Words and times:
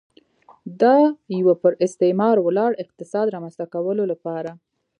د 0.81 0.83
یوه 1.39 1.55
پر 1.61 1.73
استثمار 1.85 2.35
ولاړ 2.41 2.71
اقتصاد 2.83 3.25
رامنځته 3.35 3.65
کولو 3.73 4.03
لپاره. 4.11 4.51